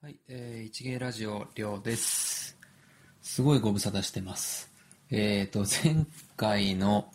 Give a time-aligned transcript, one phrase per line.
[0.00, 2.56] はい、えー、一芸ラジオ、りょうです。
[3.20, 4.70] すごいご無沙汰してます。
[5.10, 7.10] えっ、と、前回の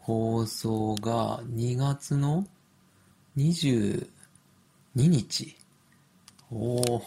[0.00, 2.46] 放送が2月の
[3.36, 4.06] 22
[4.94, 5.58] 日。
[6.50, 7.02] おー。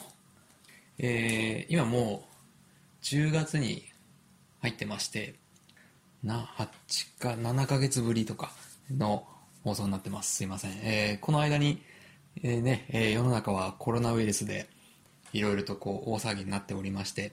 [0.99, 2.27] えー、今も
[3.01, 3.83] う10月に
[4.61, 5.33] 入ってまして、
[6.21, 8.51] な、8か、7ヶ月ぶりとか
[8.95, 9.27] の
[9.63, 10.35] 放送になってます。
[10.35, 10.73] すいません。
[10.83, 11.81] えー、この間に、
[12.43, 14.67] えーね、えー世の中はコロナウイルスで、
[15.33, 17.31] いろいろとこう、大騒ぎになっておりまして、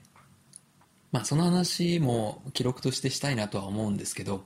[1.12, 4.44] まあ、その話も記録としてしたいなとは思うんですけど、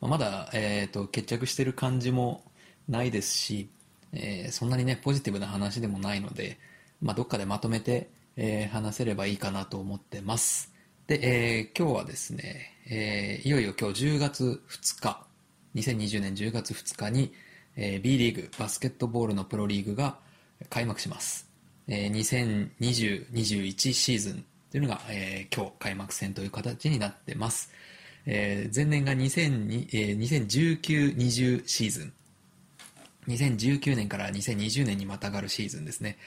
[0.00, 2.42] まあまだ、えっ、と、決着してる感じも
[2.88, 3.68] ないですし、
[4.12, 6.58] えーそんなにね、ポジティブな話でもないので、
[7.00, 10.72] まあ、どっかでまとめて、えー話せればいいかなと思ってます。
[11.06, 15.26] で、えー今日はですね、えいよいよ今日10月2日、
[15.74, 17.32] 2020年10月2日に、
[17.76, 20.18] えー B リーグ、バスケットボールのプロリーグが
[20.70, 21.48] 開幕します。
[21.88, 22.76] えー
[23.30, 27.70] 2020-21シーズンというのが、えー今日開幕戦という形になってます。
[28.26, 32.12] えー前年が2002えー2019-20シーズン。
[33.28, 36.18] 2019年から2020年にまたがるシーズンですね。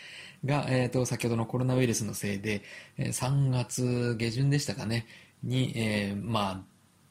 [0.46, 2.62] が、えっ、と、先ほどのコロナウイルスのせいで、
[2.98, 5.06] 3月下旬でしたかね、
[5.44, 6.62] に、えーまあ、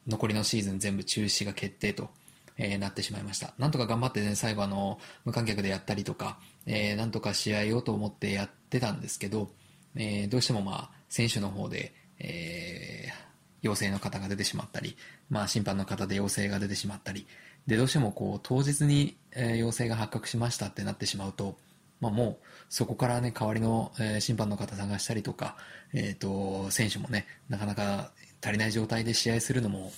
[0.07, 2.09] 残りのシーズン全部中止が決定と、
[2.57, 3.53] えーなってしまいました。
[3.57, 9.49] なんとか頑張ってね、最後あの、無観客でやったりとか、えーなんとか試合をと思ってやってたんですけど、
[9.95, 13.27] えーどうしてもまあ、選手の方で、えー
[13.63, 14.95] 陽性の方が出てしまったり、
[15.29, 17.25] まあ審判の方で陽性が出てしまったり、
[17.65, 21.57] で、どうしてもこう、当日に、えー陽性が発覚しましたってなってしまうと、
[21.99, 25.57] まあもう、そこからね、代わりの、え審判の方探したりとか、
[25.93, 28.11] えっ、と、選手もね、なかなか
[28.41, 29.91] 足りない状態で試合するのも、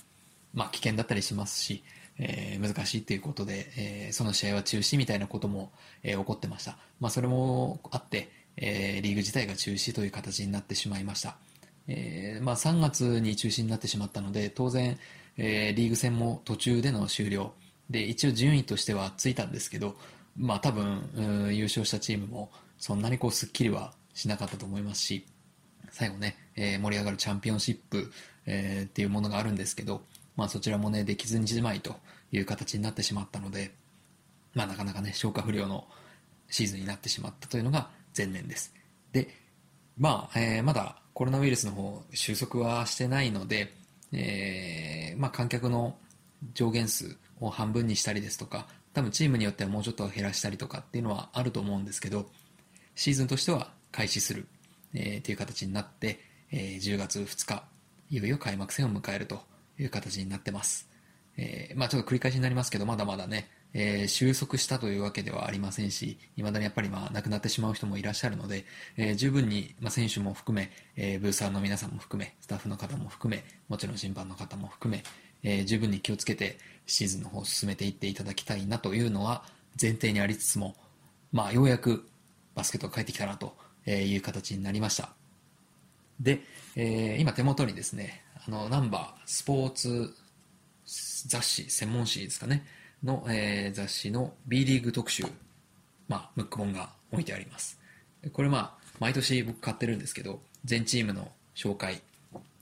[0.54, 1.84] まあ危険だったりしますし、
[2.20, 6.76] えー難しいっていうことで、えーその試合は中止みたいなことも、えー起こってました。
[7.00, 11.36] まあそれもあって、えーリーグ自体が中止という形になってしまいました。
[11.88, 14.98] えーまあ3月に中止になってしまったので、当然、
[15.36, 17.52] えーリーグ戦も途中での終了。
[17.88, 19.96] で、一応順位としてはついたんですけど、
[20.36, 25.26] まあ多分、優勝したチームもそんなにこうスッキリはしなかったと思いますし、
[25.90, 28.12] 最後ね、えー盛り上がるチャンピオンシップ、
[28.46, 30.02] えーっていうものがあるんですけど、
[30.40, 31.96] まあそちらもね、できずにじまいと
[32.32, 33.72] いう形になってしまったので、
[34.54, 35.86] まあなかなかね、消化不良の
[36.48, 38.72] シーズンになってしまったというのが前年です。
[39.12, 39.28] で、
[39.98, 43.70] まあ、えーまだコロナウイルスの方収束はしてないので、
[44.12, 45.94] えーまあ観客の
[46.54, 52.30] 上限数を半分にしたりですとか、多分チームによってはもうちょっと減らしたりとかっていうのはあると思うんですけど、
[52.94, 54.46] シーズンとしては開始する、
[54.94, 56.18] えーっていう形になって、
[56.50, 57.62] えー10月2日、
[58.08, 59.49] いよいよ開幕戦を迎えると
[59.80, 60.88] いう形になってます。
[61.36, 68.64] えーまあちょっと繰り返しになりますけど、まだまだね、えー収束したというわけではありませんし、未だにやっぱりまあ亡くなってしまう人もいらっしゃるので、
[68.96, 75.02] えー十分に、まあ、選手も含め、えーブーサーの皆さんも含め、スタッフの方も含め、もちろん審判の方も含め、
[75.42, 79.44] えー十分に気をつけてシーズンの方を進めていっていただきたいなというのは
[79.80, 80.74] 前提にありつつも、
[81.32, 82.06] まあようやく
[82.54, 83.54] バスケットが帰ってきたなと
[83.86, 85.10] いう形になりました。
[86.18, 86.40] で、
[86.76, 90.14] えー今手元にですね、あの、ナンバースポーツ
[90.86, 92.64] 雑誌、専門誌ですかね、
[93.04, 95.24] の、えー雑誌の B リーグ特集、
[96.08, 97.78] まあ、ムック本が置いてあります。
[98.32, 102.00] これまあ、毎年僕買ってるんですけど、全チームの紹介、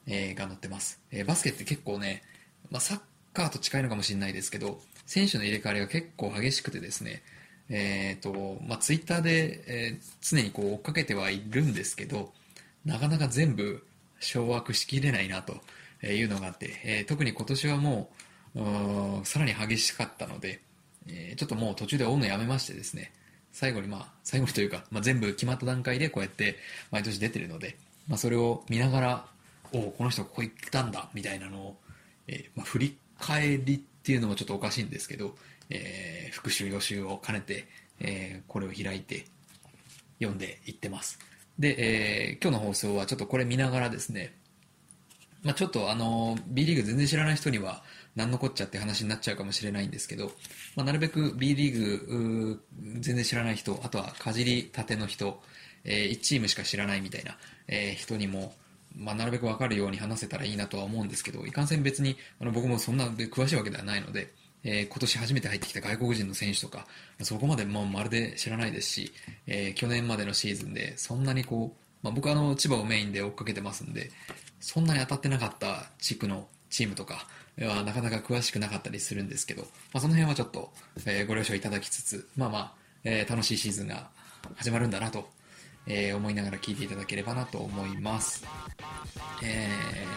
[0.06, 1.00] えーが載ってます。
[1.12, 2.22] えーバスケって結構ね、
[2.71, 3.00] まあ、サッ
[3.33, 7.22] カーと近いのかもしれないですけど、選手の入れ替わりが結構激しくてですね、
[7.71, 12.33] えっ、と、まあ、ツイッターで、えー常にこう追っかけてはいるんですけど、
[12.84, 13.87] なかなか全部
[14.21, 15.56] 掌握しきれないなと
[16.06, 18.11] いうのがあって、え特に今年はも
[18.55, 18.62] う、
[19.23, 20.61] うさらに激しかったので、
[21.06, 23.12] えちょっともう途中で追うのやめましてですね、
[23.53, 26.56] 最後にまあ、最後にというか、まあ、全部決まった段階でこうやって
[26.91, 29.27] 毎年出てるので、まあ、それを見ながら、
[29.73, 31.77] おおこの人ここ行ったんだ、みたいなのを、
[32.27, 35.35] えまあ、振り返りっていうのもちょっとおかしいんですけど、
[35.71, 37.67] えー復習予習を兼ねて、
[38.00, 39.25] えーこれを開いて
[40.19, 41.19] 読んでいってます。
[41.58, 44.34] で、えー今日の放送はちょっとこれ見ながらですね、
[45.43, 47.82] まあ、ちょっとあの、B リーグ全然知らない人には
[48.16, 50.32] 何のこっちゃって話になっちゃうかもしれないんですけど、
[50.76, 52.62] まあ、なるべく B リーグ
[53.00, 55.40] 全然知らない人、あとはかじりたての人、
[55.84, 57.37] え1チームしか知らないみたいな、
[57.69, 58.55] えー人にも、
[58.96, 64.32] まあ、なるべくわかるように話せたらいいなとは思うんですけど、いかんせん別にあの僕もそんな詳しいわけではないので、
[64.64, 66.87] えー今年初めて入ってきた外国人の選手とか、
[67.22, 69.12] そこまでもうまるで知らないですし、
[69.46, 74.10] えー去年までのシーズンでそんなにこう、まあ、僕はあの千葉をメインで追っかけてますんで、
[74.60, 77.26] そんなに当たってなかった地区のチームとか
[77.60, 80.72] はなかなか詳しくなかったりするんですけど、まあ、その辺はちょっと、
[81.06, 82.72] えーご了承いただきつつ、まあまあ、
[83.05, 84.10] えー楽しいシーズンが
[84.56, 85.28] 始まるんだなと
[85.88, 88.44] えー、思いながら聞いていただければなと思います。
[89.43, 89.70] え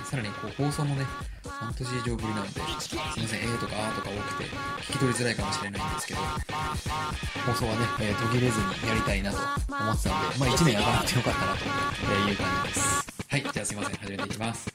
[0.03, 1.05] ー、さらにこう放送もね、
[1.47, 4.43] 半年以上ぶりなので、すいません、えーとかあーとか多くて、
[4.81, 11.63] 聞き取りづらいかもしれないんですけど、放送はね、えー、途切れずにやりたいなと思ってたので、まあ1年やらなくてよかったなと、
[12.29, 13.07] いう感じです。
[13.29, 14.73] はい、じゃあすいません、始めていきます。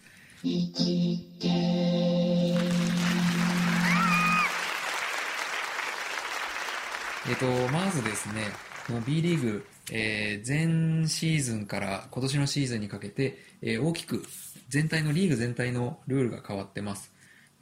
[7.29, 8.53] えっと、まずですね、
[8.87, 14.25] この B リーグ、えー、前シーズンから今年のシーズンにかけて、えー、大きく
[14.69, 17.13] 全体のリーグ全体のルールが変わってます。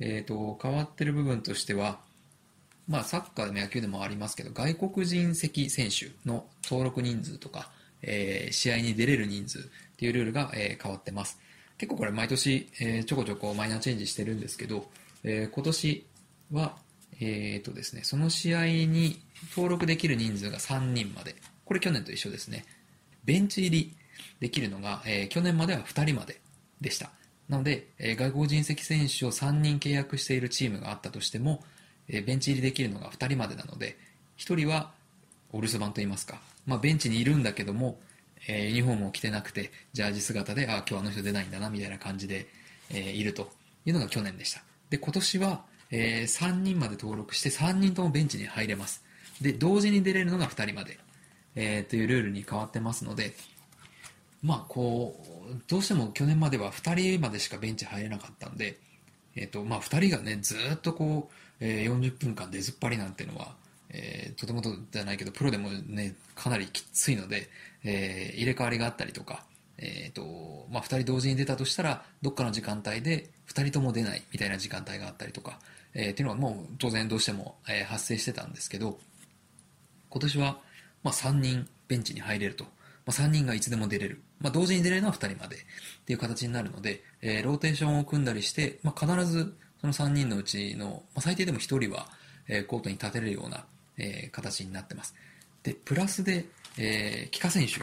[0.00, 2.00] え、ー、と、変わってる部分としては、
[2.88, 7.70] まあ、サッカーでも野球でもありますけど、外国人籍選手の登録人数とか、
[8.02, 9.62] えー、試合に出れる人数っ
[9.96, 11.38] ていうルールが、えー、変わってます。
[11.78, 14.90] 結構これ毎年、えー、ちょこちょこマイナーチェンジしてるんですけど、
[15.24, 16.06] え、今年
[16.52, 16.76] は、
[17.20, 21.36] えーとですね、その試合に登録できる人数が3人まで。
[21.64, 22.64] これ去年と一緒ですね。
[23.24, 23.96] ベンチ入り
[24.40, 26.40] できるのが、えー、去年までは2人まで
[26.80, 27.10] でした。
[27.48, 31.62] なので、えー、外国人籍選手を3人契約しているチームがあったとしても、
[32.08, 33.96] えー、ベンチ入りできるのが2人までなので、
[34.38, 34.92] 1人は
[35.52, 37.98] お留守番といいますか、まあ、ベンチにいるんだけども、
[38.48, 42.46] え、ユニフォームを着てなくて、ジャージ姿で、あ、今日あの人出ないんだな、みたいな感じで、
[42.90, 43.50] え、いると
[43.86, 44.62] いうのが去年でした。
[44.90, 49.02] で、今年は、え、3人まで登録して3人ともベンチに入れます。
[49.40, 50.98] で、同時に出れるのが2人まで、
[51.56, 53.34] えー、というルールに変わってますので、
[54.42, 58.78] まあ、こう、どうしても去年までは2人までしかベンチ入れなかったんで、
[59.36, 63.54] えっ、ー、と、まあ、2人がね、ずっとこう、えー、40分間出ずっぱりなんていうのは、
[63.88, 67.48] えー、とてもじゃないけど、プロでもね、かなりきついので、
[67.84, 69.44] えー、入れ替わりがあったりとか、
[69.78, 75.58] えっ、ー、と、まあ、2人同時に出たとしたら、どっかの時間帯で2人とも出ないみたいな時間帯があったりとか、
[75.94, 78.98] えー、っていうのはもう当然どうしても、えー、発生してたんですけど、
[80.10, 80.58] 今年は、
[81.04, 82.64] まあ、3人ベンチに入れると。
[82.64, 82.70] ま
[83.08, 84.22] あ、3人がいつでも出れる。
[84.40, 85.58] まあ、同時に出れるのは2人までっ
[86.06, 92.08] ていう形になるので、えー、ローテーションを組んだりして、まあ、必ずその3人のうちの、まあ、最低でも1人は、
[92.48, 93.64] えー、コートに立てれるような、
[93.98, 95.14] えー、形になってます。
[95.62, 96.46] で、プラスで、
[96.78, 97.82] えー、帰化選手。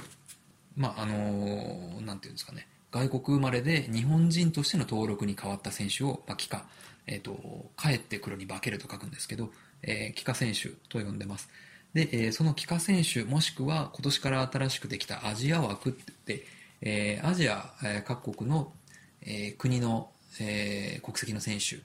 [0.75, 2.68] まあ、あのー、なんていうんですかね。
[2.91, 6.65] 外国生まれで日本人としての登録に変わった選手を、まあ、帰化、
[7.07, 9.50] えっ、ー、と、帰ってくるに化けると書くんですけど、
[9.83, 11.50] えー、帰化選手と呼んでます。
[11.94, 16.46] で、え、その帰化選手、もしくは今年から新しくできたアジア枠ってって、
[16.82, 17.74] え、アジア、
[18.06, 18.74] 各国の、
[19.22, 21.78] え、国の、え、国籍の選手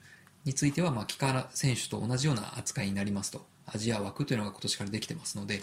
[0.45, 3.45] については、まあ、帰化選手と同じような扱いになりますと。
[3.65, 5.61] アジア枠というのが今年からできてますので、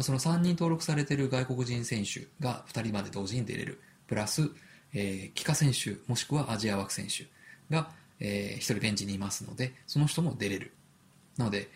[0.00, 3.80] その3人登録されている外国人選手が2人まで同時に出れる。
[4.06, 4.50] プラス、
[4.92, 7.26] えー、帰化選手、もしくはアジア枠選手
[7.72, 7.90] が、
[8.20, 10.72] えー、1人ベンチにいますので、その人も出れる。
[11.36, 11.68] なので、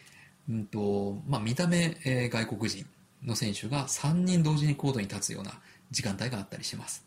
[0.48, 2.86] うんとまあ、見た目、えー、外国人
[3.24, 5.52] の選手が3人同時にコートに立つような
[5.90, 7.04] 時間帯があったりします。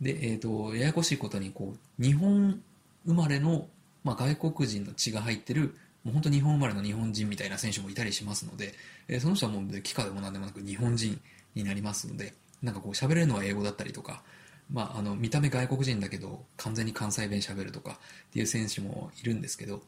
[0.00, 2.60] で、えっ、ー、と、ややこしいことに、こう、日本
[3.06, 3.66] 生まれの、
[4.04, 8.74] まあ、外国人の血が入ってる、もう本当日本生まれの日本人みたいな選手もいたりしますので、
[9.08, 11.20] えー、その人はもう、機械でも何でもなく日本人
[11.54, 14.22] になりますので、なんかこう、喋れるのは英語だったりとか、
[14.70, 19.82] まあ、あの、見た目外国人だけど、完全に関西弁喋るとかっていう選手もいるんですけど、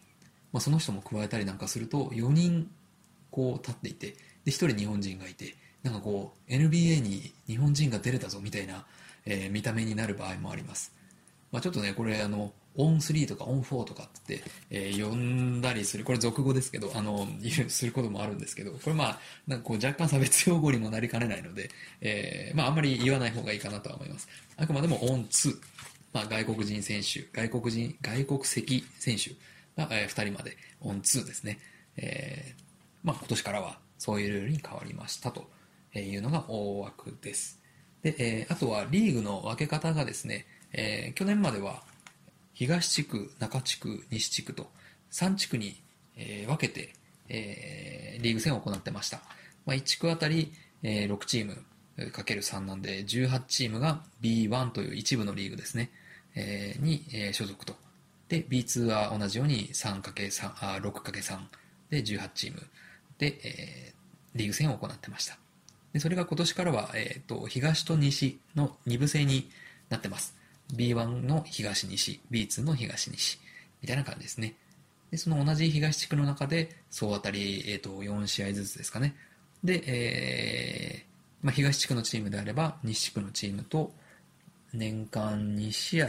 [0.53, 2.71] まあ、その人も加えたりなんかすると4人
[3.31, 8.85] こう立っていてで1人日本人がいてなんかこう NBA に日本人が出れたぞみたいな、
[9.27, 10.93] えー、見た目になる場合もあります、
[11.53, 17.27] まあ、ちょっとねこれあのオン3とかオン4とかって、えー、呼んだりするこれ俗語ですけどあの
[17.69, 19.19] することもあるんですけどこれまあ
[19.49, 21.71] なんかこう若干差別用語にもなりかねないので、
[22.01, 24.29] えー、まああんまり言わない方がいいかなとは思います。
[24.57, 25.57] あくまでもオン2、
[26.13, 29.33] まあ、外国人選手外国人外国籍選手。
[29.79, 31.59] が、えー、2人までオン2ですね。
[31.97, 32.63] えー、
[33.03, 35.49] まあ、今年からはそういうルールに変わりましたと
[35.95, 37.61] いうのが大枠です。
[38.03, 41.83] で、えー、あとはリーグの分け方がですね、えー、去年までは
[42.53, 44.69] 東地区、中地区、西地区と
[45.13, 45.81] 3地区に、
[46.17, 46.93] えー、分けて、
[47.29, 49.21] えー、リーグ戦を行ってました。
[49.65, 55.91] まあ、1地区あたり、えー、6チームかける3なんで18チームが B1 という一部のリーグですね、
[56.37, 57.75] えー、に、えー、所属と
[58.29, 61.39] で、B2 は同じように 3×3、あ 6×3
[61.91, 62.63] で18チーム
[63.19, 65.39] で、えー、リーグ戦を行ってました。
[65.93, 69.51] でそれが今年からは、えーと、東と西の2部制に
[69.89, 70.37] なってます。
[70.75, 73.39] B1 の東西、B2 の東西、
[73.81, 74.55] みたいな感じですね。
[75.11, 79.17] で、その同じ東地区の中で、総当たり、えーと、4試合ずつですかね。
[79.65, 81.09] で、えー
[81.43, 83.93] まあ、東地区のチームであれば、西地区のチームと、
[84.75, 86.09] 年間2試合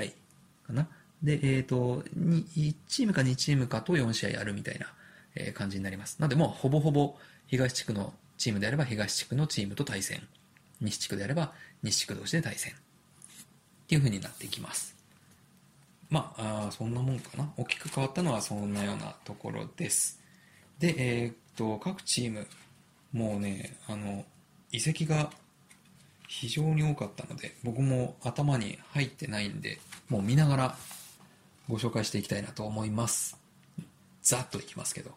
[0.67, 0.89] かな。
[1.23, 4.87] で、えっ、ー、と、1チームか2チームかと4試合やるみたいな、
[5.35, 6.17] え感じになります。
[6.19, 7.15] なので、もうほぼほぼ
[7.47, 10.21] 東地区のチームであれば東地区のチームと対戦。
[10.81, 12.73] 西地区であれば西地区同士で対戦。
[12.73, 12.75] っ
[13.87, 14.95] ていう風になってきます。
[16.09, 17.51] まああそんなもんかな。
[17.57, 20.19] 大きく変わったのはそんなようなところです。
[20.79, 22.47] でえー、っと各チーム
[23.11, 24.25] もうねあの
[24.71, 25.31] 移籍が
[26.27, 30.75] 非常に多かったので僕も頭に入ってないんでもう見ながら
[31.69, 33.37] ご紹介していきたいなと思います。
[34.21, 35.11] ざっといきますけど。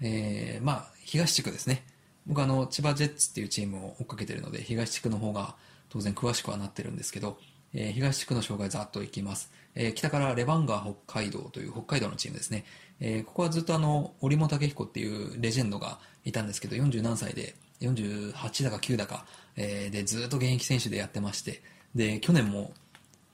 [0.00, 1.84] えー、まあ東地区ですね。
[2.28, 5.56] 僕あの千葉ジェッツっていうチームを追っかけてるので東地区の方が
[5.88, 7.38] 当然詳しくはなってるんですけど、
[7.72, 12.66] えー、東地区の紹介ざっといきます、えー、北からレバンガー北海道という北海道のチームですね、
[13.00, 19.24] えー、ここはずっとあの織本武彦っていうレジェンドがいたんですけど40何歳で48だか9だか、
[19.56, 21.62] えー、でずっと現役選手でやってまして
[21.94, 22.72] で去年も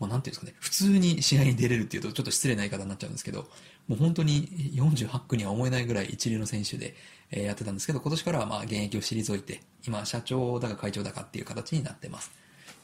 [0.00, 3.46] まあ、なんていうんですかね、普通に試合に出れるっていうとちょっと失礼な言い方になっちゃうんですけど、
[3.86, 6.94] もう本当に48区には思えないぐらい一流の選手で、
[7.30, 12.32] えー、やってたんですけど、今年からはまあ現役を退いて、今社長だか会長だかっていう形になってます。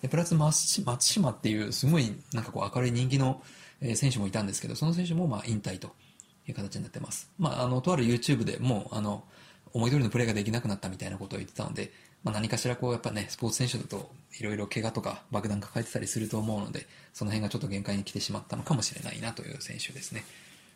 [0.03, 0.57] でプラス松
[1.01, 3.43] 島っていうすごいなんかこう明るい人気の
[3.95, 5.91] 選手もいたんですけど、その選手もまあ引退と
[6.47, 7.31] いう形になってます。
[7.39, 9.25] まあ、あの、とある YouTube でもう、あの、
[9.73, 20.25] 思い通りのプレーができなくなったみたいなことを言ってたので、まあ、何かしらこうやっぱね、スポーツ選手だといろいろ怪我とか爆弾抱えてたりすると思うので、その辺がちょっと限界に来てしまったのかもしれないなという選手ですね。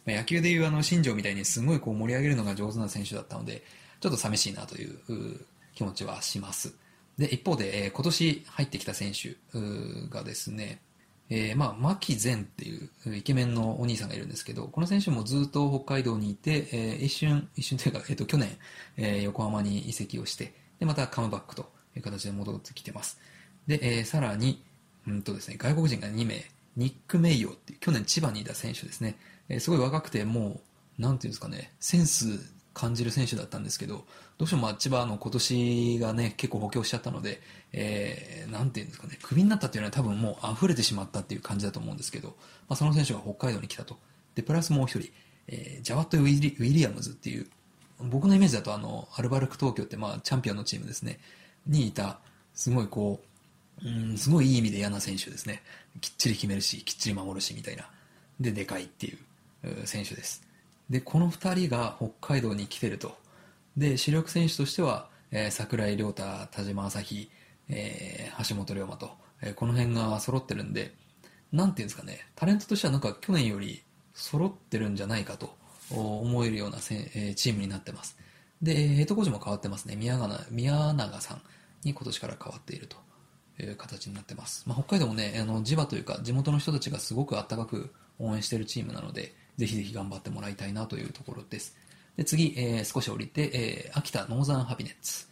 [0.07, 3.63] まあ、野球でいうあの新庄みたいにすごいこう盛り上げるのが上手な選手だったので、
[4.01, 4.99] ちょっと寂しいなという
[5.75, 6.75] 気持ちはします。
[7.19, 9.37] で、一方で、えー、今年入ってきた選手
[10.11, 10.81] がですね、
[11.31, 18.51] えー、まあ、牧前っていうイケメンのお兄さんがいるんですけど、この選手もずっと北海道にいて、えー、一瞬、一瞬というか、えっ、ー、と、去年、
[18.97, 23.19] えー、横浜に移籍をして、で、またカムバックという形で戻ってきてます。
[23.67, 24.63] で、えー、さらに、
[25.07, 26.45] うんとですね、外国人が2名、
[26.77, 29.17] ニック・メイヨっていう、去年千葉にいた選手ですね。
[29.49, 30.61] えー、すごい若くて、も
[30.99, 34.05] う、なんていうんですかね、センス感じる選手だったんですけど、
[34.37, 37.41] どうしてもま千葉の今年がね、結構補強しちゃったので、
[37.73, 42.37] えー、なんていうんですかね、クビになったっていうのは多分もう溢れてしまったっていう感じだと思うんですけど、
[42.69, 43.97] まあ、その選手が北海道に来たと。
[44.35, 45.11] で、プラスもう一人、
[45.47, 47.47] えー、ジャワット・ウィリアムズっていう、
[48.01, 51.21] 僕のイメージだとあの、アルバルク東京ってまあ、チャンピオンのチームですね、
[51.67, 52.19] にいた、
[52.55, 53.21] すごいこ
[53.83, 55.63] う、うん、すごいいい意味で嫌な選手ですね。
[56.01, 57.89] きっちり決めるし、きっちり守るし、みたいな。
[58.41, 60.43] で、でかいっていう選手です。
[60.91, 63.17] で、この2人が北海道に来てると。
[63.77, 67.31] で、主力選手としては、えー、桜井亮太、田島朝日、
[67.69, 69.11] えー、橋本龍馬と、
[69.43, 70.95] えー、この辺が揃ってるんで、
[71.53, 73.83] なんていうんですかね、タレントとしてはなんか去年より
[74.15, 75.57] 揃ってるんじゃないかと
[75.91, 78.17] 思えるような、チームになってます。
[78.63, 79.97] で、ヘッドコーチも変わってますね。
[79.97, 81.43] 宮永さん
[81.85, 82.97] に今年から変わっていると
[83.63, 84.65] いう形になってます。
[84.67, 91.77] まあ、北海道もね、あの地場というか地元の人たちがすごく温かく応援しているチームなので、ぜひぜひ頑張ってもらいたいなというところです。
[92.17, 95.27] で次、えー、少し降りて、えー、秋田ノーザンハピネッツ。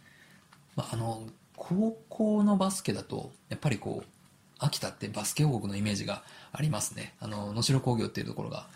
[0.75, 1.23] まあ、あの、
[1.55, 4.09] 高校のバスケだと、やっぱりこう、
[4.59, 7.15] 秋田ってバスケ王国のイメージがありますね。
[7.19, 8.67] あの、能代工業っていうところが、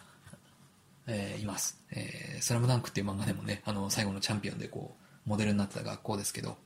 [1.07, 1.81] えー、います。
[1.91, 4.95] えー、スラムダンクっていう漫画でもね、あの、最後のチャンピオンでこ
[5.25, 6.57] う、モデルになってた学校ですけど、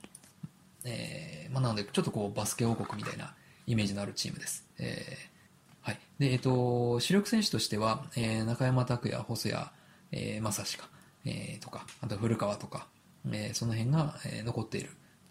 [0.84, 3.34] えー、まあ、なので、ちょっとこう、バスケ王国みたいな
[3.68, 4.68] イメージのあるチームです。
[4.80, 5.18] え、
[5.82, 6.00] はい。
[6.20, 9.64] で、えっ、と、主力選手としては、え、中山拓也、細谷、
[10.12, 10.90] えー、正志か、
[11.26, 12.88] え、とか、あと古川とか、
[13.32, 14.90] え、その辺が、え、残っている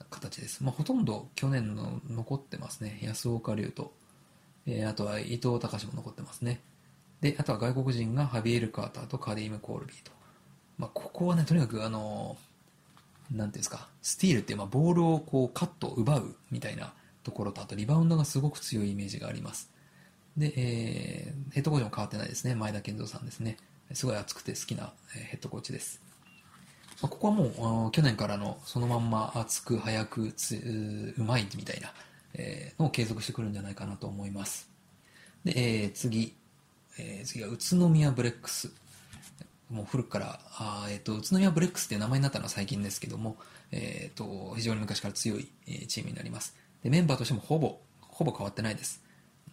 [0.08, 0.62] 形です。
[0.62, 3.00] まあ、ほとんど去年の残ってますね。
[3.02, 3.92] 安岡龍と、
[4.66, 6.60] え、あとは伊藤隆も残ってますね。
[7.20, 10.12] で、あとは外国人がハビエル・カーターとカディム・コールビーと。
[10.78, 12.36] まあ、ここはね、とにかくあの、
[13.30, 19.70] なんていうんですか、スティールっていう、まあ、ボールをこうカット、奪うみたいなところと、あとリバウンドがすごく強いイメージがあります。
[20.36, 22.54] で、えー、ヘッドコーチも変わってないですね。
[22.54, 23.56] 前田健三さんですね。
[23.92, 26.00] すごい熱くて好きなヘッドコーチです。
[27.02, 31.92] まここはもう去年からのそのまんま熱く速くつうまいみたいな
[32.34, 34.68] えのを継続してくるんじゃないかなと思います。
[35.44, 36.34] で、えー、次、
[37.00, 38.70] えー、次は宇都宮ブレックス。
[39.70, 43.36] もう古くから、あえっ、ー、と、宇都宮ブレックスっていう名前になったのは最近ですけども、
[43.70, 46.56] えっ、ー、と、非常に昔から強い、えチームになります。
[46.82, 49.02] で、メンバーとしてもほぼ、ほぼ変わってないです。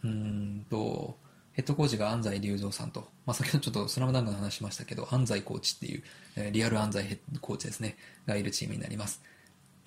[0.04, 1.18] うんと、
[1.54, 6.04] ヘッドコーチが安西隆三さんと、まあ、先ほどちょっとスラムダンクの話しましたけど、安西コーチっていう、
[6.36, 9.22] えー、リアル安西ヘッドコーチですね、がいるチームになります。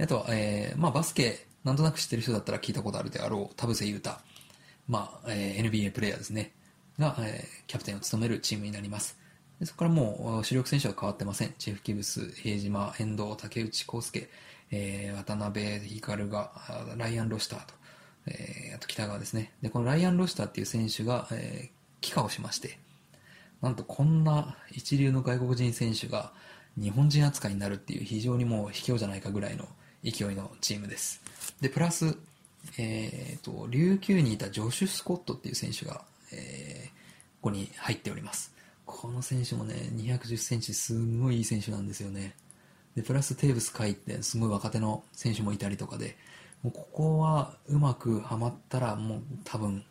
[0.01, 4.11] あとは、えー、まあ、バスケ、なんとなく知ってる人だったら聞いたことあるであろう、田臥勇太、
[4.89, 6.53] まあ、えー、NBA プレイヤーですね、
[7.01, 9.19] が、え、キャプテンを務めるチームになります。
[9.59, 11.55] でそこからもう主力選手は変わってません。
[11.59, 14.31] チェフ・キブス、平島、遠藤、竹内康介、
[14.71, 16.53] えー、渡辺光が、
[16.97, 17.75] ライアン・ロシターと、
[18.27, 19.53] えー、あと北川ですね。
[19.61, 22.79] で、このライアン・ロシターっていう選手が、えー、帰化をしまして、
[23.61, 26.33] なんとこんな一流の外国人選手が
[26.81, 29.69] 日本人扱いになるっていう非常にもう卑怯じゃないかぐらいの
[30.03, 31.21] 勢いのチームです。
[31.61, 32.17] で、プラス、
[32.79, 36.91] えーと、琉球にいたジョシュ・スコットっていう選手が、え、
[37.41, 38.55] ここに入っております。
[38.87, 42.35] この選手もね、210センチ、すんごいいい選手なんですよね。
[42.95, 46.17] で、プラステーブス海ってすごい若手の選手もいたりとかで、
[46.63, 49.85] もうここはうまくはまったらもう多分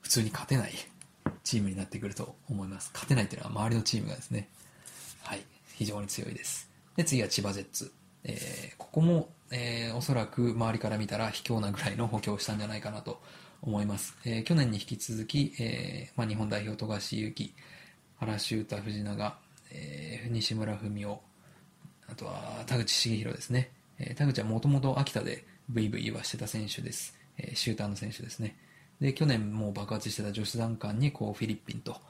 [0.00, 0.72] 普通に勝てない
[1.42, 2.90] チームになってくると思います。
[2.92, 4.48] 勝てないっていうのは周りのチームがですね、
[5.22, 5.42] はい、
[5.74, 6.70] 非常に強いです。
[6.96, 7.92] で、次は千葉ジェッツ。
[8.24, 13.20] えー、ここも、えー、おそらく周りから見たら卑怯なぐらいの補強をしたんじゃないかなと
[13.62, 14.16] 思います。
[14.24, 17.54] えー、去年に引き続き、えーまあ、日本代表富樫勇樹、
[18.16, 19.38] 原修太、藤永、
[19.70, 21.16] えー、西村文雄、
[22.08, 23.70] あとは田口茂弘ですね。
[23.98, 27.16] えー、田口はもともと秋田でブイブイはしてた選手です。
[27.38, 28.56] えー、シューターの選手ですね。
[29.00, 32.00] で、去年もう爆発してた女子団艦にこうフィリピンと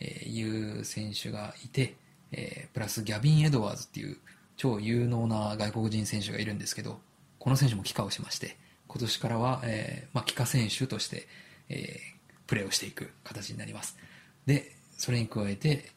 [0.00, 1.94] いう選手がいて、
[2.32, 4.16] えー、プラスギャビン・エドワーズっていう
[4.56, 7.00] 超有能な外国人選手がいるんですけど、
[7.38, 8.56] この選手も帰化をしまして、
[8.92, 11.26] 今年からは、えー、まあ、帰化選手として、
[11.70, 13.96] えー、プレーをしていく形になります。
[14.44, 15.90] で、それに加えて、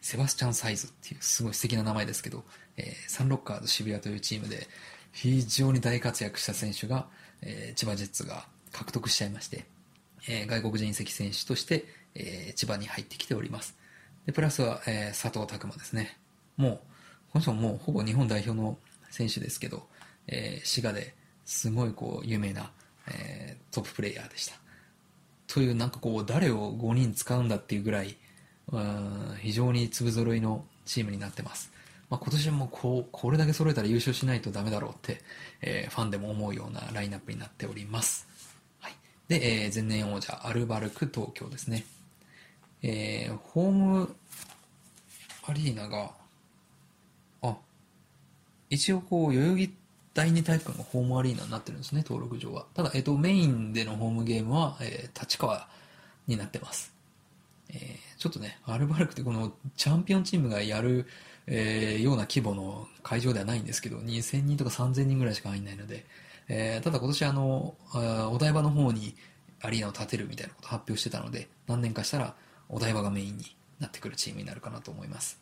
[0.00, 2.42] セバスチャン・サイズっていうすごい素敵な名前ですけど、
[2.76, 4.66] えー、サンロッカーズ渋谷というチームで
[5.12, 7.06] 非常に大活躍した選手が、
[7.40, 9.64] えー、千葉ジェッツが獲得しちゃいまして、
[10.28, 11.84] えー、外国人移籍選手として、
[12.16, 13.76] え、千葉に入ってきております。
[14.26, 16.16] で、プラスは、え、佐藤拓磨ですね。
[16.56, 16.72] もう、
[17.32, 18.78] この人ももうほぼ日本代表の
[19.10, 19.88] 選手ですけど、
[20.26, 21.14] えー、滋賀で
[21.44, 22.70] すごいこう有名な、
[23.08, 24.54] えー、トッププレイヤーでした。
[25.46, 28.16] というなんかこう誰を5人使うんだっていうぐらい、
[28.72, 31.70] うん非常に粒揃いのチームになってます。
[32.10, 35.20] まあ、今年もこうこれだけ揃えたら優勝しないとダメだろうって、
[35.60, 38.26] えー、ファンでも思うようなラインナップになっております。
[38.80, 38.92] はい、
[39.28, 41.84] で、えー、前年王者アルバルク東京ですね。
[42.82, 44.16] えー、ホーム
[45.46, 46.10] アリーナが、
[47.42, 47.56] あ、
[48.70, 49.74] 一応こう、代々木
[50.14, 52.66] 第二体育館がホームアリーナになってるんですね、登録上は。
[52.74, 55.68] ただ、えっ、と、メインでのホームゲームは、えー、立川
[56.28, 56.94] になってます。
[57.70, 61.06] えー、ちょっとね、アルバルクってこのチャンピオンチームがやる、
[61.46, 66.06] えー、ような規模の会場ではないんですけど、2000人とか3000人ぐらいしか入んないので、
[66.48, 69.16] えー、ただ今年あの、あお台場の方に
[69.62, 72.34] アリーナを建てるみたいなことを発表してたので、何年かしたら
[72.68, 73.44] お台場がメインに
[73.80, 75.40] なってくるチームになるかなと思います。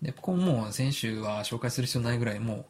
[0.00, 2.64] で、ここももう選手は紹介する必要ないぐらいもう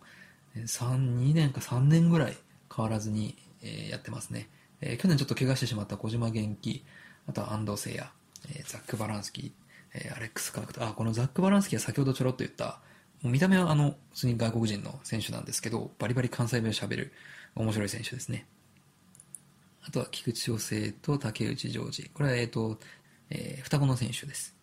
[0.57, 2.37] 3、2年か3年ぐらい
[2.75, 4.49] 変わらずに、えやってますね。
[4.81, 6.85] え、去年ちょっと怪我してしまった小島元気、
[7.29, 8.09] あとは安藤聖也、
[8.51, 9.53] え、ザック・バランスキー、
[9.95, 12.81] え、アレックス・カークと、あ、このザック・バランスキーは先ほどちょろっと言った、
[13.23, 17.13] もう見た目はあの、普通に外国人の選手なんですけど、バリバリ関西弁を喋る
[17.55, 18.47] 面白い選手ですね。
[19.85, 22.11] あとは菊池翔生と竹内ジョージ。
[22.13, 22.79] これは、えっ、と、
[23.31, 24.57] えー、双子の選手です。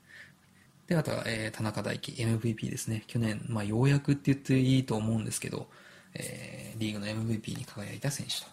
[0.89, 3.04] で、あとは、えー、田中大輝、MVP ですね。
[3.06, 5.67] 去年、まあ、ようやくって言っていいと思うんですけど、
[6.15, 8.49] えー、リーグの MVP に輝いた選手とい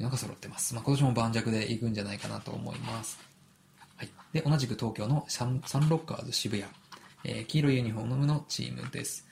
[0.00, 0.74] うのが揃ってます。
[0.74, 3.20] まあ、今年も盤石でいくんじゃないかなと思います。
[3.96, 4.08] はい。
[4.32, 6.68] で、同じく東京のサンサンロッカーズ渋谷、
[7.22, 9.24] えー、黄色いユニフォームのチームです。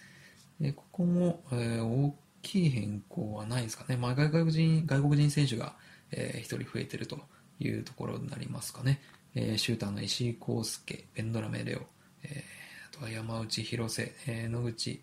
[0.60, 3.96] で、ここも、えー、大きい変更はないですかね。
[3.96, 5.74] まあ、外国人、外国人選手が、
[6.12, 7.18] えー、1人増えてると
[7.58, 9.02] いうところになりますかね。
[9.34, 11.80] えー、シューターの石井康介、ベンドラメレオ、
[12.24, 15.00] えー、あとは山内広瀬、えー、野口、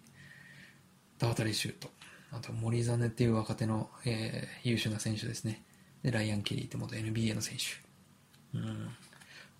[1.17, 1.89] 田渡シュート、
[2.31, 5.63] あと森実っていう若手の、えー、優秀な選手ですね。
[6.03, 8.57] で、ライアン・ケリーって元 NBA の選手。
[8.57, 8.89] うん。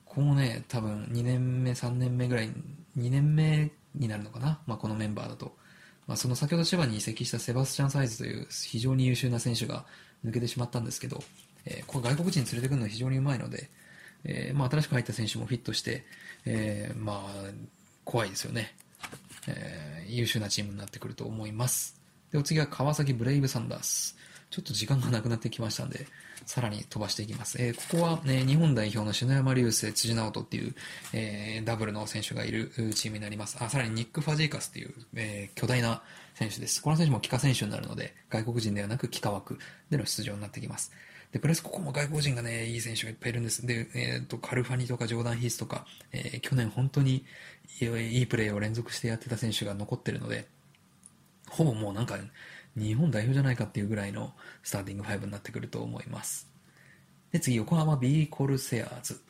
[0.06, 2.50] このね、多分2年目、3年目ぐらい、
[2.97, 5.56] 2年目になるのかな、まあ、このメンバーだと。
[6.08, 9.86] まあ、その先ほど千葉に移籍したセバスチャン・サイズという非常に優秀な選手が
[10.26, 11.24] 抜けてしまったんですけど、
[11.65, 13.69] えー、これ外国人連れてくるのは非常にうまいので、
[14.23, 16.03] えー、まあ、新しく入った選手もフィットして、
[16.45, 17.51] えー、まあ、
[18.05, 18.73] 怖いですよね。
[19.47, 21.99] えー、優秀なチームになってくると思います。
[22.31, 24.17] で、お次は川崎ブレイブサンダース。
[24.49, 26.07] ちょっと時間がなくなってきましたんで、
[26.45, 27.57] さらに飛ばしていきます。
[27.62, 30.75] えー、ここは、ね、日本代表の篠山流星、辻直人っていう、
[31.13, 33.57] えー、ダブルの選手がいるチームになります。
[33.62, 36.03] あ、さらにニック・ファジーカスっていう、えー、巨大な
[36.36, 36.81] 選手です。
[36.81, 39.57] この選手も帰化選手になるので、外国人ではなく帰化枠
[39.89, 40.91] での出場になってきます。
[41.32, 43.65] で、プラスここも外国人がね、いい選手がいっぱいいるんです。
[43.65, 47.26] で、えっ、ー、と、カルファニとかジョーダン・ヒースとか、えー、去年本当に
[47.80, 50.48] いいプレーを連続してやってた選手が残ってるので、
[51.50, 52.17] ほぼもうなんか、
[52.78, 56.50] 日本代表じゃないかっていうぐらいのスターティング5になってくると思います。
[57.32, 59.22] で、次、横浜 B コルセアーズ。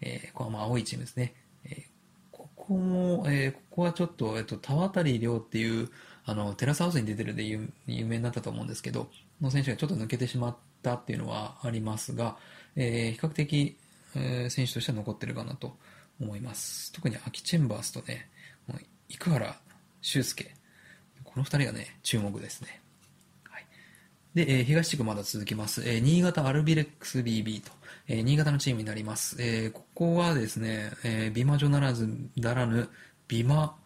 [0.00, 1.34] えー、横浜青いチームですね。
[1.64, 1.82] えー、
[2.30, 5.90] ここも、えー、ここはちょっと、えっ、と、田渡亮っていう、
[6.24, 9.10] あの、テラスハウスに出てるで有名になったと思うんですけど、
[9.40, 12.36] の選手がちょっと抜けてしまってたっていうのはありますが、
[12.76, 13.76] えー、比較的、
[14.16, 15.76] えー、選手としては残ってるかなと
[16.20, 16.92] 思います。
[16.92, 18.28] 特に秋チェンバースとね、
[19.08, 19.56] 生原
[20.02, 20.54] 修介、
[21.24, 22.80] この二人がね、注目ですね。
[23.48, 23.66] はい。
[24.34, 25.82] で、えー東地区まだ続きます。
[25.88, 27.70] えー新潟アルビレックス BB と、
[28.08, 29.36] えー新潟のチームになります。
[29.40, 32.88] えここはですね、え美魔女ならず、ならぬ、
[33.28, 33.76] 美魔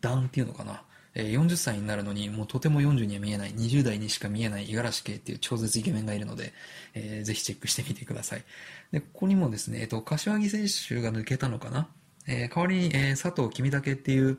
[0.00, 0.82] 団っていうのかな。
[1.14, 6.52] え40歳になるのに、もうとても40には見えない、20代にしか見えない五十嵐圭っていう超絶イケメンがいるので、
[6.94, 8.42] えーぜひチェックしてみてください。
[8.90, 11.88] で、ここにもですね、えっと、柏木選手が抜けたのかな？
[12.26, 14.38] えー代わりに、えー佐藤君武っていう、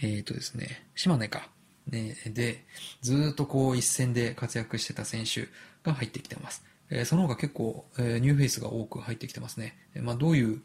[0.00, 1.48] えっ、とですね、島根か。
[1.88, 2.64] ね、で、
[3.00, 5.48] ずっとこう一線で活躍してた選手
[5.82, 6.64] が入ってきてます。
[6.90, 9.76] えーその他結構、えニューフェイスが多く入ってきてますね。
[9.96, 10.60] まあ、どういう、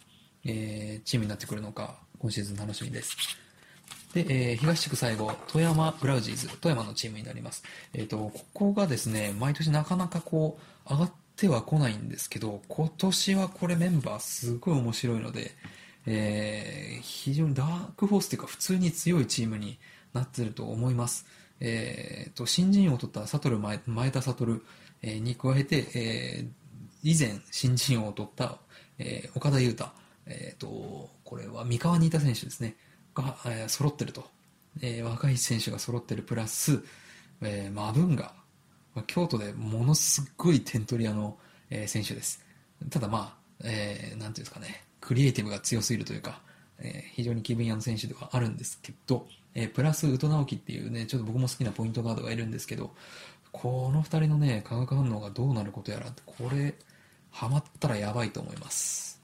[0.45, 3.17] えチームになってくるのか、今シーズン楽しみです。
[4.13, 7.63] で、えー東地区最後、富山グラウジーズ、富山のチームになります。
[7.93, 15.51] えっ、と、ここがですね、毎年なかなかこう、上がっては来ないんですけど、今年はこれメンバーすごい面白いので、
[16.05, 19.77] えー非常にダークホースというか普通に強いチームに
[20.13, 21.25] なってると思います。
[21.59, 24.61] えーと、新人王を取ったサトル前前田悟、
[25.01, 26.47] えーに加えて、えー
[27.03, 28.57] 以前新人王を取った、
[28.97, 29.87] えー岡田優太、
[30.25, 32.75] えーと、これは三河にいた選手ですね、
[33.21, 34.25] が、えー揃ってると。
[34.81, 36.83] えー若い選手が揃ってるプラス、
[37.41, 38.33] えーマブンガ、
[38.95, 41.37] まあ京都でものすごい点取り屋の、
[41.69, 42.45] えー選手です。
[42.89, 46.41] ただまあ、えーなんていうんですかね、クリエイティブが強すぎるというか、
[46.79, 52.93] えー非常に気分屋の選手ではあるんですけど、えープラス宇都直樹っていうね、ちょっと僕も好きなポイントガードがいるんですけど、
[53.51, 56.75] この二人のね、化学反応がどうなることやら、これ、
[57.31, 59.19] ハマったらやばいと思います。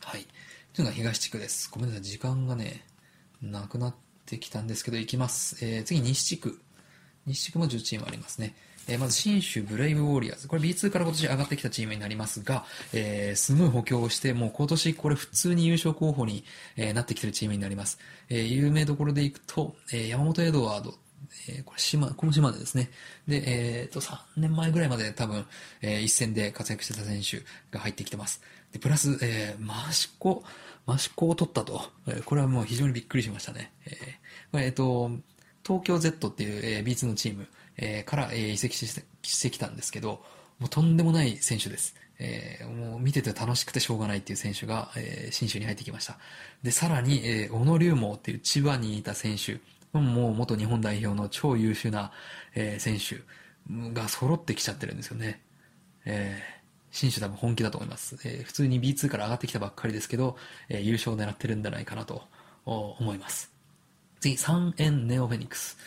[0.00, 0.26] はい。
[0.74, 1.70] というのが東地区です。
[1.70, 2.84] ごめんなさい、時間がね、
[3.42, 3.94] なくなっ
[4.26, 5.64] てきたんですけど、いきます。
[5.64, 6.60] えー次、西地区。
[7.26, 8.54] 西地区も10チームありますね。
[8.88, 10.48] えーまず、新州ブレイブウォーリアーズ。
[10.48, 16.44] これ B2 から今年上がってきたチームになりますが、えーすごい補強をして、もう今年これ普通に優勝候補に、
[16.76, 17.98] えーなってきてるチームになります。
[18.28, 20.94] え有名どころでいくと、え山本エドワード、
[21.48, 22.90] えこれ島、この島でですね。
[23.28, 23.42] で、
[23.82, 25.46] えっ、と、3年前ぐらいまで多分、
[25.82, 28.40] えー一戦で活躍してた選手が入ってきてます。
[28.72, 30.44] で、プラス、えーマシコ、
[30.86, 31.82] マシコを取ったと。
[32.06, 33.72] えーこれはもう非常にびっくりしましたね。
[33.86, 33.94] えー
[34.52, 35.10] これえっ、と、
[35.64, 40.22] 東京 Z っていう、えー B2 のチーム、えーから、えー移籍してしてきたんですけど、
[40.58, 41.94] もうとんでもない選手です。
[42.18, 46.18] えーもう見てて楽しくてしょうがないっていう選手が、えー新州に入ってきました。
[46.62, 49.60] で、さらに、えー小野龍門っていう千葉にいた選手、
[49.98, 52.12] もう元日本代表の超優秀な、
[52.54, 53.22] えー選手
[53.92, 55.42] が揃ってきちゃってるんですよね。
[56.04, 56.59] えー
[56.90, 58.16] 新州多分本気だと思います。
[58.24, 60.36] えー普通に B2 から上がってきたばっかりですけど、
[60.68, 62.22] えー優勝を狙ってるんじゃないかなと
[62.64, 63.52] 思います。
[64.20, 65.78] 次、3円ネオフェニックス。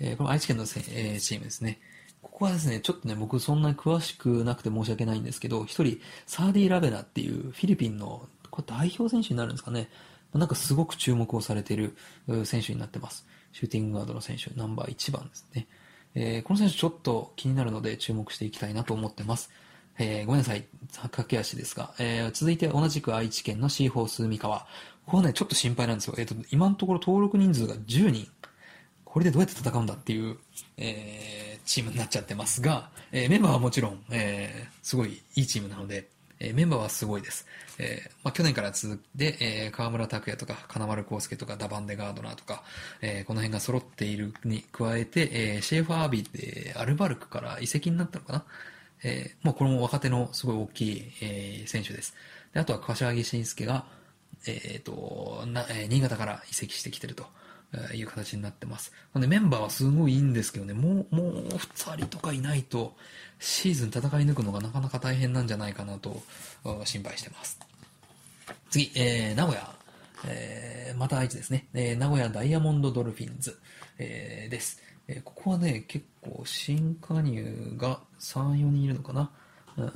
[0.00, 1.80] えーこれ愛知県の、えーチームですね。
[2.22, 9.88] ここはですね、ちょっとね、僕そんなに詳しくなくて申し訳ないんですけど、一人、サーディ・ラベナっていうフィリピンの、これ代表選手になるんですかね。
[10.34, 11.96] なんかすごく注目をされている
[12.44, 13.26] 選手になってます。
[13.52, 15.66] シューティングガードの選手、ナンバー1番ですね。
[16.14, 19.50] えーこの選手ちょっと気になるので注目していきたいなと思ってます。
[19.98, 20.64] えーごめんなさい。
[21.10, 21.92] 駆け足ですが。
[21.98, 24.66] えー続いて同じく愛知県のシーホース三河。
[25.06, 26.14] ここね、ちょっと心配なんですよ。
[26.18, 28.28] えっ、と、今のところ登録人数が10人。
[29.04, 30.36] これでどうやって戦うんだっていう、
[30.76, 37.46] えーチームになっちゃってますが、えーメンバーはもちろん、えーすごいいいチームなので、えーメンバーはすごいです。
[37.78, 42.62] えーまあ、去年から続いて、えー河村拓也とか、金丸康介とか、ダバンデガードナーとか、
[43.00, 48.44] えーこの辺が揃っているに加えて、えーシェーファー・アビーってアルバルクから移籍になったのかな
[49.02, 52.14] えー、もうこれも若手のすごい大きい、えー選手です。
[52.52, 53.84] で、あとは柏木慎介が、
[54.46, 57.26] えっ、と、な、え新潟から移籍してきてると
[57.94, 58.92] いう形になってます。
[59.12, 62.96] なのでメンバーはすごいいいんですけどね、もう、もう二人とかいないと、
[63.38, 66.22] シーズン戦い抜くのがなかなか大変なんじゃないかなと、
[66.84, 67.58] 心配してます。
[68.70, 69.76] 次、えー、名古屋。
[70.24, 71.66] えーまた愛知ですね。
[71.74, 73.58] えー名古屋ダイヤモンドドルフィンズ、
[73.98, 74.80] えーです。
[75.08, 79.30] えーここはね、結構新加入が3、4人いるのかな？
[79.76, 79.92] うん。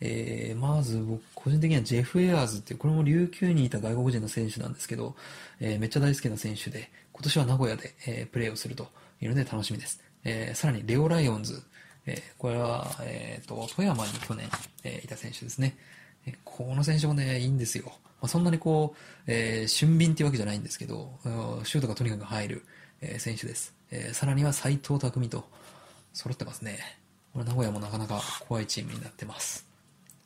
[0.00, 5.14] えーまず僕個人的にはジェフ・エアーズっていうこれも琉球にいた外国人の選手なんですけど、
[5.60, 8.88] えーめっちゃ大好きな選手で今年は名古屋で、えープレーをすると
[9.22, 11.62] いうので楽しみです、えーさらにレオ・ライオンズ、
[12.06, 14.48] えこれは、えーと富山に去年、
[14.82, 15.76] えいた選手ですね、
[16.26, 21.18] えこの選手もねいいんですよ、まあ、そんなにこう、え俊敏っていうわけじゃないんですけど
[21.64, 22.64] シュートがとにかく入る、
[23.00, 25.44] え選手です、えーさらには斎藤匠と
[26.12, 26.78] 揃ってますね
[27.32, 29.66] これ名古屋もなかなか怖いチームになってます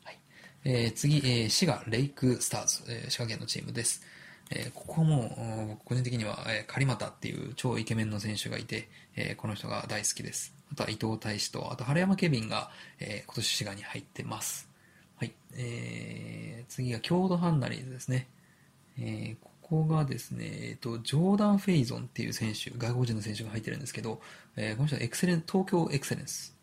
[0.05, 0.19] はい
[0.65, 4.03] えー次、えー滋賀レイクスターズ、えー滋賀県のチームです。
[4.51, 10.55] えーここも、う個人的には、えー、狩俣っていう超イケメンの選手がいて、えーこの人が大好きです。
[10.73, 14.69] あとは伊藤大志と、あと春山ケビンが、えー今年滋賀に入ってます。
[15.17, 15.33] はい。
[15.55, 18.27] えー次が郷土ハンナリーズですね。
[18.99, 24.21] えーここがですね、えっと、ジョーダン・フェイゾンっていう選手、外国人の選手が入ってるんですけど、
[24.57, 26.57] えーこの人はエクセレン、東京エクセレンス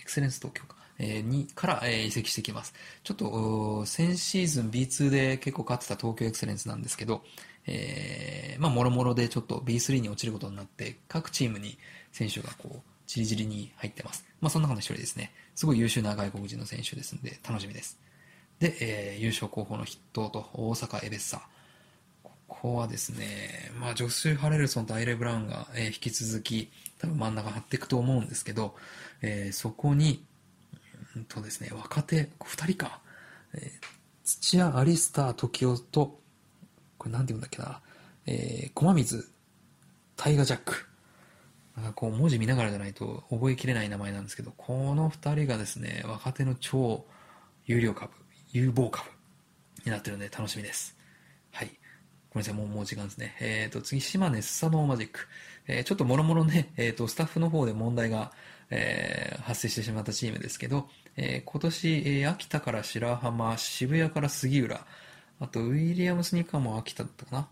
[0.00, 2.74] エクセレンス東京か、えー、にから、えー、移籍してきます。
[3.02, 7.22] ちょっと、先シーズン B2 で結構勝ってた東京エクセレンスなんですけど、
[7.66, 11.78] えー、まあ、もろもろでちょっと B3 に落ちることになって、各チームに
[12.12, 14.24] 選手がこう、じりじりに入ってます。
[14.40, 15.32] まあ、その中の一人ですね。
[15.54, 17.98] すごい優秀な外国人の選手ですんで、楽しみです。
[18.58, 21.42] で、えー、優勝候補の筆頭と大阪エベッサ。
[22.52, 28.74] ここはですね、まあ、ジョシュ・ハレルソンとアイレ・ブラウンが、えー、引き続き、多分真ん中張っていくと思うんですけど、
[29.22, 30.22] えー、そこに、
[31.16, 33.00] うんとですね、若手2人か、
[33.54, 33.86] えー、
[34.22, 36.20] 土屋アリスター時雄と、
[36.98, 37.80] これなんて言うんだっけな、
[38.26, 39.28] えー、駒水
[40.16, 40.86] タイガジャック。
[41.74, 47.06] なんかこう文字見ながらじゃないと覚えきれない名前なんですけど、この2人がですね、若手の超
[47.64, 48.12] 有料株、
[48.52, 49.08] 有望株
[49.86, 51.01] になってるんで楽しみです。
[52.32, 53.36] ごめんなさい、もう、もう時間ですね。
[53.40, 55.28] えっ、ー、と、次、島根スサノーマジック。
[55.66, 58.32] えー、ちょっともろもろね、えっ、ー、と、スタッフの方で問題が、
[58.70, 64.86] えー、発生してしまったチームですけど、えー、今年、えー、秋田から白浜、渋谷から杉浦、
[65.40, 67.48] あと、ウィリアムスニーカーも秋田だったかな。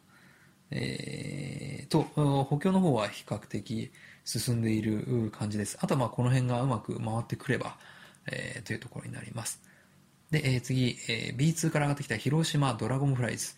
[0.71, 2.03] えー、と、
[2.45, 3.91] 補強の方は比較的
[4.25, 5.77] 進んでいる感じです。
[5.81, 7.77] あとはまあこの辺がうまく回ってくれば、
[8.31, 9.61] えー、というところになります。
[10.31, 13.55] で、えー、次、えー、B2 から上がってきた広島ドラゴンフライズ。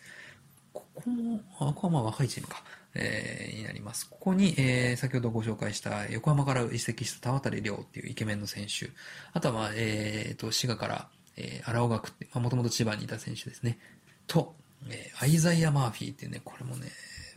[0.73, 2.63] ここも、あ、ここはまあ若いチームか。
[2.95, 4.07] えー、になります。
[4.09, 8.91] ここに、えー、先ほどご紹介した横浜から移籍した田渡亮っていうイケメンの選手。
[9.33, 13.79] あとは、まあ、えー、と、滋賀から、えー、荒尾学って、まあ、もともと千葉にいた選手ですね。
[14.27, 14.55] と、
[14.89, 16.87] えー、アイザイア・マーフィーっていうね、これもね、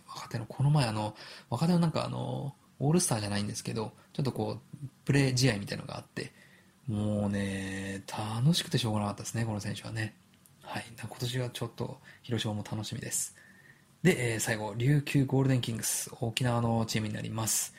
[0.09, 1.17] 若手の、この前あの、
[1.49, 6.33] 若手のなんかあの、オールスターじゃないんですけど、ちょっとこう、プレー試合みたいなのがあって、
[6.87, 10.15] もうね、楽しくてしょうがなかったですね、この選手はね。
[10.67, 10.85] はい。
[11.01, 13.37] 今年はちょっと、広島も楽しみです。
[14.03, 17.73] で、えー、最後、琉球ゴールデンキングス、沖縄のチームになります。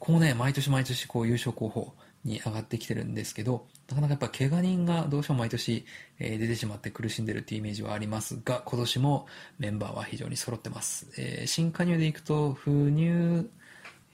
[0.00, 5.86] こうね、毎年毎年こう優勝候補に上がってきてるんですけど、なかなかやっぱ怪我人がどうしても毎年、
[6.18, 9.26] えー、出てしまって苦しんでるっていうイメージはありますが、今年も
[9.60, 11.06] メンバーは非常に揃ってます。
[11.16, 13.48] えー、新加入でいくと、不入、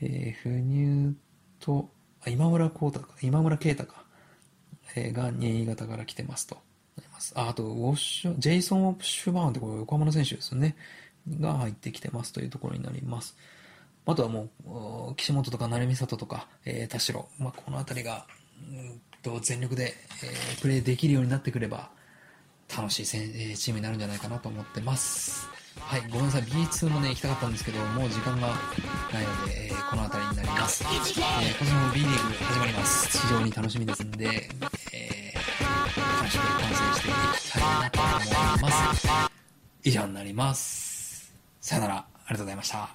[0.03, 1.14] えー、不入
[1.61, 1.88] と、
[2.21, 4.05] あ今村光太か、今村啓太か、
[4.95, 6.67] えー、が新潟から来てますと。
[7.34, 10.76] ああと、ウォッシュ、ジェイソン・オプシュバーンってこれ横浜の選手ですよね。
[11.40, 13.37] が入ってきてますというところになります。
[14.06, 14.48] あとはも
[15.11, 18.26] う、岸本とか成美里とか、えー、田代、まあ、この辺りが、
[18.72, 21.90] うんと全力で、えー、プレーできるようになってくれば、
[22.74, 23.18] 楽しいせ
[23.56, 25.48] チームになるんじゃないかなと思ってます。
[25.80, 28.56] はい、ごめんなさい、B2 もね、行きたかったんですけど、もう時間がない
[29.24, 30.84] ので、えー、この辺りになります。
[30.84, 33.18] えー、今年も B リーグ始まります。
[33.18, 34.50] 非常に楽しみですんで、
[34.92, 35.28] えー、
[36.29, 39.09] 楽しく観戦していきたいなと思います。
[39.83, 41.33] 以上になります。
[41.61, 42.91] さよなら、ありがとうございました。